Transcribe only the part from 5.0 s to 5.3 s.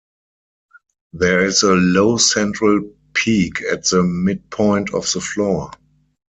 the